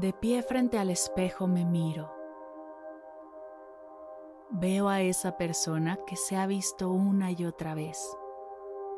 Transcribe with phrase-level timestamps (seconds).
[0.00, 2.10] De pie frente al espejo me miro.
[4.48, 8.16] Veo a esa persona que se ha visto una y otra vez,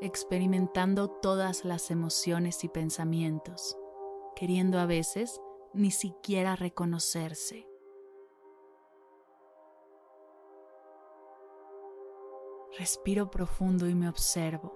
[0.01, 3.77] experimentando todas las emociones y pensamientos,
[4.37, 5.41] queriendo a veces
[5.75, 7.69] ni siquiera reconocerse.
[12.79, 14.73] Respiro profundo y me observo.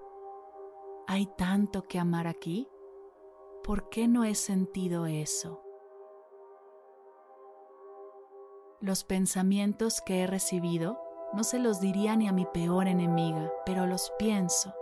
[1.07, 2.69] ¿Hay tanto que amar aquí?
[3.63, 5.63] ¿Por qué no he sentido eso?
[8.81, 11.01] Los pensamientos que he recibido
[11.33, 14.75] no se los diría ni a mi peor enemiga, pero los pienso.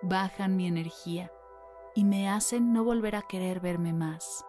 [0.00, 1.30] Bajan mi energía
[1.94, 4.46] y me hacen no volver a querer verme más.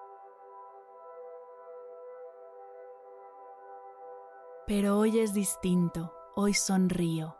[4.66, 7.36] Pero hoy es distinto, hoy sonrío,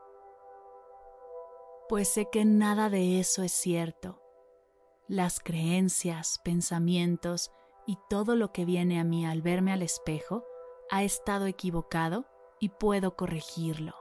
[1.88, 4.20] pues sé que nada de eso es cierto.
[5.08, 7.50] Las creencias, pensamientos
[7.86, 10.44] y todo lo que viene a mí al verme al espejo
[10.94, 12.26] ha estado equivocado
[12.60, 13.96] y puedo corregirlo.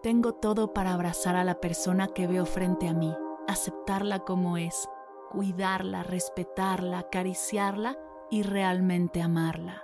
[0.00, 3.12] Tengo todo para abrazar a la persona que veo frente a mí,
[3.48, 4.88] aceptarla como es,
[5.32, 7.98] cuidarla, respetarla, acariciarla
[8.30, 9.82] y realmente amarla.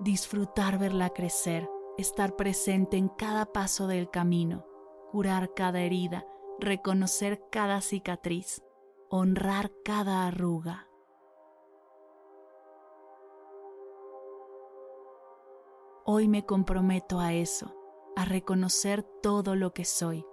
[0.00, 4.66] Disfrutar verla crecer, estar presente en cada paso del camino,
[5.12, 6.26] curar cada herida,
[6.58, 8.62] reconocer cada cicatriz,
[9.08, 10.88] honrar cada arruga.
[16.04, 17.74] Hoy me comprometo a eso,
[18.16, 20.24] a reconocer todo lo que soy,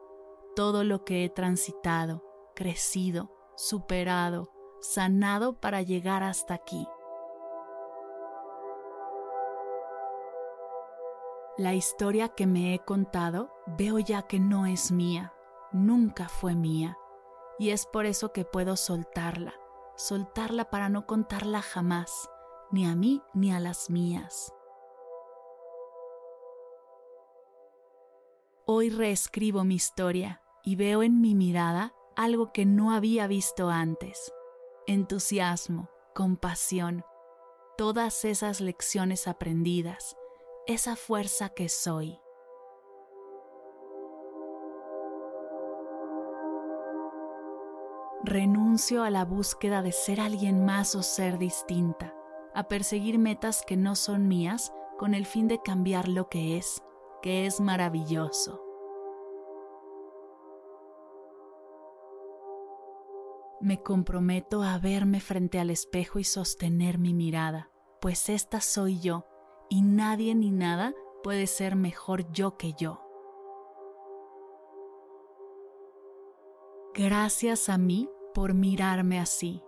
[0.56, 2.24] todo lo que he transitado,
[2.56, 6.88] crecido, superado, sanado para llegar hasta aquí.
[11.58, 15.34] La historia que me he contado veo ya que no es mía,
[15.75, 16.97] nunca fue mía
[17.59, 19.53] y es por eso que puedo soltarla,
[19.96, 22.30] soltarla para no contarla jamás,
[22.72, 24.53] ni a mí ni a las mías.
[28.66, 34.34] Hoy reescribo mi historia y veo en mi mirada algo que no había visto antes.
[34.88, 37.06] Entusiasmo, compasión,
[37.78, 40.18] todas esas lecciones aprendidas,
[40.66, 42.19] esa fuerza que soy.
[48.28, 52.16] Renuncio a la búsqueda de ser alguien más o ser distinta,
[52.56, 56.81] a perseguir metas que no son mías con el fin de cambiar lo que es,
[57.22, 58.64] que es maravilloso.
[63.62, 67.69] Me comprometo a verme frente al espejo y sostener mi mirada,
[68.02, 69.28] pues esta soy yo
[69.69, 73.06] y nadie ni nada puede ser mejor yo que yo.
[76.96, 79.63] Gracias a mí por mirarme así.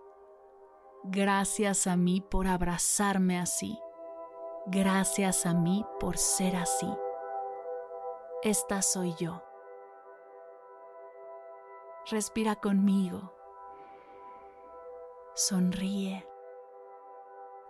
[1.04, 3.80] Gracias a mí por abrazarme así.
[4.66, 6.86] Gracias a mí por ser así.
[8.42, 9.42] Esta soy yo.
[12.10, 13.32] Respira conmigo.
[15.34, 16.26] Sonríe.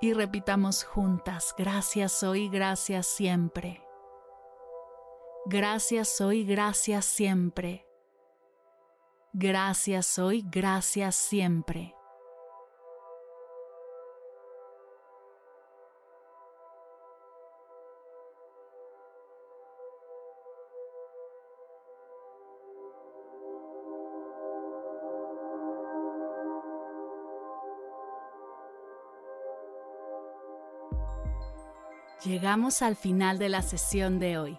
[0.01, 3.85] Y repitamos juntas, gracias hoy, gracias siempre.
[5.47, 7.88] Gracias hoy, gracias siempre.
[9.33, 11.95] Gracias hoy, gracias siempre.
[32.25, 34.59] Llegamos al final de la sesión de hoy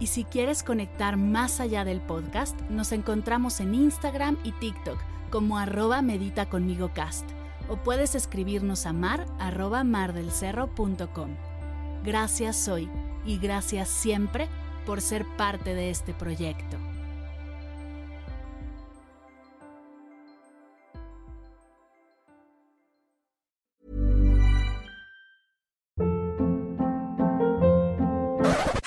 [0.00, 4.98] Y si quieres conectar más allá del podcast, nos encontramos en Instagram y TikTok
[5.30, 7.28] como arroba medita conmigo cast
[7.68, 11.30] o puedes escribirnos a mar arroba mardelcerro.com.
[12.04, 12.90] Gracias hoy
[13.24, 14.48] y gracias siempre
[14.84, 16.76] por ser parte de este proyecto.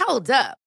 [0.07, 0.66] Hold up.